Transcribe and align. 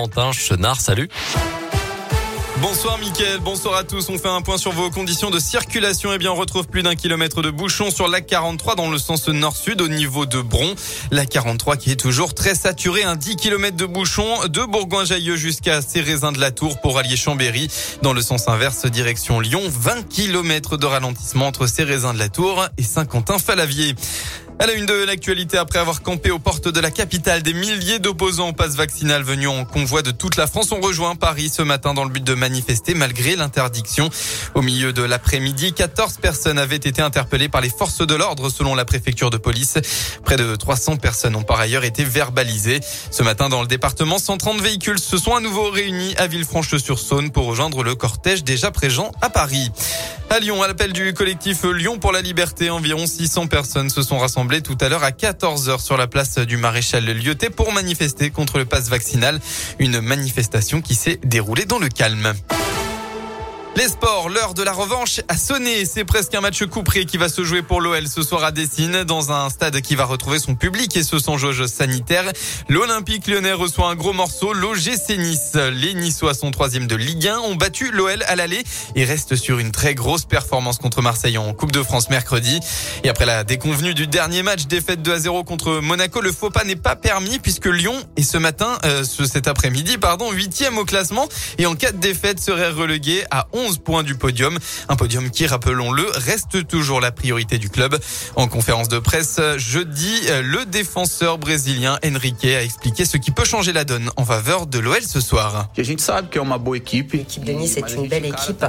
Quentin 0.00 0.30
Chenard, 0.30 0.80
salut. 0.80 1.08
Bonsoir 2.62 2.98
Mickaël, 2.98 3.40
bonsoir 3.40 3.74
à 3.74 3.82
tous. 3.82 4.08
On 4.10 4.16
fait 4.16 4.28
un 4.28 4.42
point 4.42 4.56
sur 4.56 4.70
vos 4.70 4.90
conditions 4.90 5.28
de 5.30 5.40
circulation. 5.40 6.12
Eh 6.12 6.18
bien, 6.18 6.30
on 6.30 6.36
retrouve 6.36 6.68
plus 6.68 6.84
d'un 6.84 6.94
kilomètre 6.94 7.42
de 7.42 7.50
bouchon 7.50 7.90
sur 7.90 8.06
la 8.06 8.20
43 8.20 8.76
dans 8.76 8.90
le 8.90 8.98
sens 8.98 9.26
nord-sud 9.26 9.80
au 9.80 9.88
niveau 9.88 10.24
de 10.24 10.40
Bron. 10.40 10.72
La 11.10 11.26
43 11.26 11.76
qui 11.76 11.90
est 11.90 11.96
toujours 11.96 12.32
très 12.34 12.54
saturée. 12.54 13.02
Un 13.02 13.16
10 13.16 13.34
km 13.34 13.76
de 13.76 13.86
bouchon 13.86 14.46
de 14.46 14.60
Bourgoin-Jailleux 14.62 15.34
jusqu'à 15.34 15.82
Cérézin 15.82 16.30
de 16.30 16.38
la 16.38 16.52
Tour 16.52 16.80
pour 16.80 16.96
allier 16.96 17.16
Chambéry. 17.16 17.68
Dans 18.02 18.12
le 18.12 18.22
sens 18.22 18.46
inverse, 18.46 18.86
direction 18.86 19.40
Lyon. 19.40 19.62
20 19.68 20.08
km 20.08 20.76
de 20.76 20.86
ralentissement 20.86 21.48
entre 21.48 21.66
Cérézin 21.66 22.14
de 22.14 22.20
la 22.20 22.28
Tour 22.28 22.68
et 22.78 22.84
Saint-Quentin-Falavier. 22.84 23.96
À 24.60 24.66
la 24.66 24.72
une 24.72 24.86
de 24.86 25.04
l'actualité, 25.04 25.56
après 25.56 25.78
avoir 25.78 26.02
campé 26.02 26.32
aux 26.32 26.40
portes 26.40 26.66
de 26.66 26.80
la 26.80 26.90
capitale, 26.90 27.44
des 27.44 27.54
milliers 27.54 28.00
d'opposants 28.00 28.48
au 28.48 28.52
passe 28.52 28.74
vaccinal 28.74 29.22
venus 29.22 29.46
en 29.46 29.64
convoi 29.64 30.02
de 30.02 30.10
toute 30.10 30.36
la 30.36 30.48
France 30.48 30.72
ont 30.72 30.80
rejoint 30.80 31.14
Paris 31.14 31.48
ce 31.48 31.62
matin 31.62 31.94
dans 31.94 32.02
le 32.02 32.10
but 32.10 32.24
de 32.24 32.34
manifester 32.34 32.94
malgré 32.94 33.36
l'interdiction. 33.36 34.10
Au 34.56 34.62
milieu 34.62 34.92
de 34.92 35.02
l'après-midi, 35.02 35.74
14 35.74 36.16
personnes 36.16 36.58
avaient 36.58 36.74
été 36.74 37.00
interpellées 37.00 37.48
par 37.48 37.60
les 37.60 37.70
forces 37.70 38.04
de 38.04 38.16
l'ordre 38.16 38.50
selon 38.50 38.74
la 38.74 38.84
préfecture 38.84 39.30
de 39.30 39.36
police. 39.36 39.78
Près 40.24 40.36
de 40.36 40.56
300 40.56 40.96
personnes 40.96 41.36
ont 41.36 41.44
par 41.44 41.60
ailleurs 41.60 41.84
été 41.84 42.02
verbalisées. 42.02 42.80
Ce 43.12 43.22
matin, 43.22 43.48
dans 43.48 43.60
le 43.60 43.68
département, 43.68 44.18
130 44.18 44.60
véhicules 44.60 44.98
se 44.98 45.18
sont 45.18 45.36
à 45.36 45.40
nouveau 45.40 45.70
réunis 45.70 46.16
à 46.16 46.26
Villefranche-sur-Saône 46.26 47.30
pour 47.30 47.44
rejoindre 47.46 47.84
le 47.84 47.94
cortège 47.94 48.42
déjà 48.42 48.72
présent 48.72 49.12
à 49.20 49.30
Paris. 49.30 49.70
À 50.30 50.40
Lyon, 50.40 50.62
à 50.62 50.66
l'appel 50.66 50.92
du 50.92 51.14
collectif 51.14 51.62
Lyon 51.64 51.98
pour 51.98 52.12
la 52.12 52.20
liberté, 52.20 52.68
environ 52.68 53.06
600 53.06 53.46
personnes 53.46 53.88
se 53.88 54.02
sont 54.02 54.18
rassemblées 54.18 54.47
tout 54.56 54.78
à 54.80 54.88
l'heure 54.88 55.04
à 55.04 55.10
14h 55.10 55.80
sur 55.80 55.96
la 55.96 56.06
place 56.06 56.38
du 56.38 56.56
maréchal 56.56 57.04
Lyoté 57.04 57.50
pour 57.50 57.72
manifester 57.72 58.30
contre 58.30 58.58
le 58.58 58.64
passe 58.64 58.88
vaccinal. 58.88 59.40
Une 59.78 60.00
manifestation 60.00 60.80
qui 60.80 60.94
s'est 60.94 61.20
déroulée 61.22 61.66
dans 61.66 61.78
le 61.78 61.88
calme. 61.88 62.32
Les 63.78 63.86
sports, 63.86 64.28
l'heure 64.28 64.54
de 64.54 64.64
la 64.64 64.72
revanche 64.72 65.20
a 65.28 65.36
sonné. 65.36 65.84
C'est 65.84 66.04
presque 66.04 66.34
un 66.34 66.40
match 66.40 66.64
couperé 66.64 67.04
qui 67.04 67.16
va 67.16 67.28
se 67.28 67.44
jouer 67.44 67.62
pour 67.62 67.80
l'OL 67.80 68.08
ce 68.08 68.22
soir 68.22 68.42
à 68.42 68.50
Dessine, 68.50 69.04
dans 69.04 69.30
un 69.30 69.48
stade 69.50 69.80
qui 69.82 69.94
va 69.94 70.04
retrouver 70.04 70.40
son 70.40 70.56
public 70.56 70.96
et 70.96 71.04
ce 71.04 71.20
sans 71.20 71.38
jauge 71.38 71.64
sanitaire. 71.66 72.24
L'Olympique 72.68 73.28
lyonnais 73.28 73.52
reçoit 73.52 73.88
un 73.88 73.94
gros 73.94 74.12
morceau, 74.12 74.52
l'OGC 74.52 75.16
Nice. 75.18 75.52
Les 75.54 75.94
Niçois 75.94 76.34
sont 76.34 76.50
troisième 76.50 76.88
de 76.88 76.96
Ligue 76.96 77.28
1, 77.28 77.38
ont 77.38 77.54
battu 77.54 77.92
l'OL 77.92 78.24
à 78.26 78.34
l'aller 78.34 78.64
et 78.96 79.04
restent 79.04 79.36
sur 79.36 79.60
une 79.60 79.70
très 79.70 79.94
grosse 79.94 80.24
performance 80.24 80.78
contre 80.78 81.00
Marseille 81.00 81.38
en 81.38 81.54
Coupe 81.54 81.70
de 81.70 81.84
France 81.84 82.10
mercredi. 82.10 82.58
Et 83.04 83.08
après 83.08 83.26
la 83.26 83.44
déconvenue 83.44 83.94
du 83.94 84.08
dernier 84.08 84.42
match, 84.42 84.66
défaite 84.66 85.02
2 85.02 85.12
à 85.12 85.18
0 85.20 85.44
contre 85.44 85.78
Monaco, 85.80 86.20
le 86.20 86.32
faux 86.32 86.50
pas 86.50 86.64
n'est 86.64 86.74
pas 86.74 86.96
permis 86.96 87.38
puisque 87.38 87.66
Lyon 87.66 87.94
est 88.16 88.22
ce 88.22 88.38
matin, 88.38 88.76
euh, 88.84 89.04
cet 89.04 89.46
après-midi, 89.46 89.98
pardon, 89.98 90.32
huitième 90.32 90.78
au 90.78 90.84
classement 90.84 91.28
et 91.58 91.66
en 91.66 91.76
cas 91.76 91.92
de 91.92 91.98
défaite 91.98 92.40
serait 92.40 92.70
relégué 92.70 93.22
à 93.30 93.46
11 93.52 93.67
points 93.76 94.02
du 94.02 94.14
podium. 94.14 94.58
Un 94.88 94.96
podium 94.96 95.30
qui, 95.30 95.46
rappelons-le, 95.46 96.06
reste 96.14 96.66
toujours 96.66 97.00
la 97.00 97.12
priorité 97.12 97.58
du 97.58 97.68
club. 97.68 97.98
En 98.36 98.48
conférence 98.48 98.88
de 98.88 98.98
presse 98.98 99.38
jeudi, 99.58 100.22
le 100.42 100.64
défenseur 100.64 101.36
brésilien 101.36 101.98
Henrique 102.04 102.44
a 102.44 102.62
expliqué 102.62 103.04
ce 103.04 103.16
qui 103.18 103.30
peut 103.30 103.44
changer 103.44 103.72
la 103.72 103.84
donne 103.84 104.10
en 104.16 104.24
faveur 104.24 104.66
de 104.66 104.78
l'OL 104.78 105.02
ce 105.02 105.20
soir. 105.20 105.68
L'équipe 105.76 107.44
de 107.44 107.52
Nice 107.52 107.76
est 107.76 107.94
une 107.94 108.08
belle 108.08 108.24
équipe, 108.24 108.64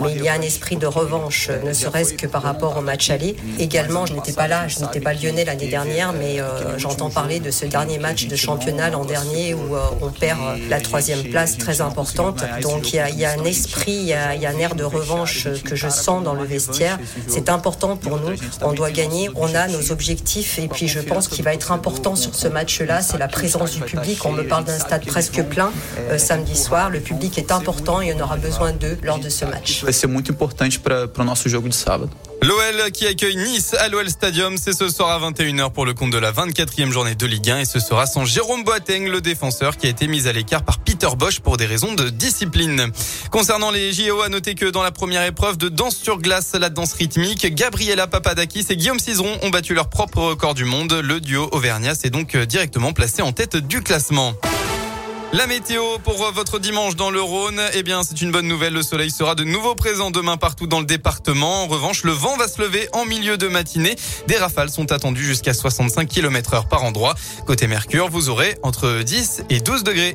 mais 0.00 0.12
il 0.14 0.22
y 0.22 0.28
a 0.28 0.34
un 0.34 0.40
esprit 0.42 0.76
de 0.76 0.86
revanche, 0.86 1.48
ne 1.64 1.72
serait-ce 1.72 2.14
que 2.14 2.26
par 2.26 2.42
rapport 2.42 2.76
au 2.76 2.80
match 2.80 3.10
aller. 3.10 3.36
Également, 3.58 4.06
je 4.06 4.12
n'étais 4.12 4.32
pas 4.32 4.48
là, 4.48 4.68
je 4.68 4.80
n'étais 4.80 5.00
pas 5.00 5.14
lyonnais 5.14 5.44
l'année 5.44 5.68
dernière, 5.68 6.12
mais 6.12 6.40
euh, 6.40 6.78
j'entends 6.78 7.10
parler 7.10 7.40
de 7.40 7.50
ce 7.50 7.66
dernier 7.66 7.98
match 7.98 8.26
de 8.26 8.36
championnat 8.36 8.90
l'an 8.90 9.04
dernier 9.04 9.54
où 9.54 9.74
euh, 9.74 9.80
on 10.02 10.10
perd 10.10 10.38
la 10.68 10.80
troisième 10.80 11.24
place 11.24 11.56
très 11.58 11.80
importante. 11.80 12.44
Donc 12.62 12.92
il 12.92 13.02
y 13.16 13.20
y 13.20 13.24
a 13.24 13.32
un 13.32 13.44
esprit, 13.44 13.92
il 13.92 14.40
y 14.40 14.43
y 14.44 14.46
a 14.46 14.50
un 14.50 14.58
air 14.58 14.74
de 14.74 14.84
revanche 14.84 15.48
que 15.64 15.76
je 15.76 15.88
sens 15.88 16.22
dans 16.22 16.34
le 16.34 16.44
vestiaire. 16.44 16.98
C'est 17.28 17.48
important 17.48 17.96
pour 17.96 18.18
nous. 18.18 18.36
On 18.62 18.72
doit 18.72 18.90
gagner. 18.90 19.30
On 19.34 19.54
a 19.54 19.68
nos 19.68 19.92
objectifs. 19.92 20.58
Et 20.58 20.68
puis, 20.68 20.88
je 20.88 21.00
pense 21.00 21.28
qu'il 21.28 21.44
va 21.44 21.54
être 21.54 21.72
important 21.72 22.16
sur 22.16 22.34
ce 22.34 22.48
match-là, 22.48 23.02
c'est 23.02 23.18
la 23.18 23.28
présence 23.28 23.72
du 23.72 23.80
public. 23.80 24.24
On 24.24 24.32
me 24.32 24.44
parle 24.44 24.64
d'un 24.64 24.78
stade 24.78 25.04
presque 25.04 25.42
plein 25.44 25.72
euh, 26.10 26.18
samedi 26.18 26.56
soir. 26.56 26.90
Le 26.90 27.00
public 27.00 27.38
est 27.38 27.52
important 27.52 28.00
et 28.00 28.14
on 28.14 28.20
aura 28.20 28.36
besoin 28.36 28.72
d'eux 28.72 28.98
lors 29.02 29.18
de 29.18 29.28
ce 29.28 29.44
match. 29.44 29.84
C'est 29.90 30.06
importante 30.06 30.78
para 30.78 31.08
o 31.18 31.24
nosso 31.24 31.48
jogo 31.48 31.68
de 31.68 31.74
sábado. 31.74 32.10
L'OL 32.44 32.90
qui 32.92 33.06
accueille 33.06 33.36
Nice 33.36 33.72
à 33.72 33.88
l'OL 33.88 34.10
Stadium, 34.10 34.58
c'est 34.58 34.74
ce 34.74 34.90
soir 34.90 35.08
à 35.08 35.30
21h 35.30 35.72
pour 35.72 35.86
le 35.86 35.94
compte 35.94 36.10
de 36.10 36.18
la 36.18 36.30
24e 36.30 36.90
journée 36.90 37.14
de 37.14 37.24
Ligue 37.24 37.48
1 37.48 37.60
et 37.60 37.64
ce 37.64 37.80
sera 37.80 38.04
sans 38.04 38.26
Jérôme 38.26 38.64
Boateng, 38.64 39.08
le 39.08 39.22
défenseur 39.22 39.78
qui 39.78 39.86
a 39.86 39.88
été 39.88 40.08
mis 40.08 40.28
à 40.28 40.32
l'écart 40.32 40.62
par 40.62 40.78
Peter 40.80 41.08
Bosch 41.16 41.40
pour 41.40 41.56
des 41.56 41.64
raisons 41.64 41.94
de 41.94 42.10
discipline. 42.10 42.92
Concernant 43.30 43.70
les 43.70 43.94
JO, 43.94 44.20
à 44.20 44.28
noter 44.28 44.54
que 44.54 44.66
dans 44.66 44.82
la 44.82 44.90
première 44.90 45.24
épreuve 45.24 45.56
de 45.56 45.70
danse 45.70 45.96
sur 45.96 46.18
glace, 46.18 46.52
la 46.52 46.68
danse 46.68 46.92
rythmique, 46.92 47.46
Gabriela 47.54 48.06
Papadakis 48.06 48.66
et 48.68 48.76
Guillaume 48.76 48.98
Cizeron 48.98 49.38
ont 49.40 49.48
battu 49.48 49.72
leur 49.72 49.88
propre 49.88 50.18
record 50.18 50.52
du 50.52 50.66
monde. 50.66 50.92
Le 50.92 51.20
duo 51.20 51.48
Auvergnat 51.50 51.94
s'est 51.94 52.10
donc 52.10 52.36
directement 52.36 52.92
placé 52.92 53.22
en 53.22 53.32
tête 53.32 53.56
du 53.56 53.80
classement. 53.80 54.34
La 55.32 55.46
météo 55.46 55.98
pour 56.02 56.30
votre 56.32 56.58
dimanche 56.58 56.94
dans 56.96 57.10
le 57.10 57.20
Rhône, 57.20 57.60
eh 57.74 57.82
bien, 57.82 58.02
c'est 58.02 58.20
une 58.20 58.30
bonne 58.30 58.46
nouvelle. 58.46 58.72
Le 58.72 58.82
soleil 58.82 59.10
sera 59.10 59.34
de 59.34 59.44
nouveau 59.44 59.74
présent 59.74 60.10
demain 60.10 60.36
partout 60.36 60.66
dans 60.66 60.80
le 60.80 60.86
département. 60.86 61.64
En 61.64 61.66
revanche, 61.66 62.04
le 62.04 62.12
vent 62.12 62.36
va 62.36 62.46
se 62.46 62.60
lever 62.60 62.88
en 62.92 63.04
milieu 63.04 63.36
de 63.36 63.48
matinée. 63.48 63.96
Des 64.28 64.36
rafales 64.36 64.70
sont 64.70 64.92
attendues 64.92 65.24
jusqu'à 65.24 65.54
65 65.54 66.08
km 66.08 66.54
heure 66.54 66.68
par 66.68 66.84
endroit. 66.84 67.14
Côté 67.46 67.66
Mercure, 67.66 68.08
vous 68.10 68.28
aurez 68.28 68.56
entre 68.62 69.02
10 69.02 69.44
et 69.50 69.60
12 69.60 69.82
degrés. 69.82 70.14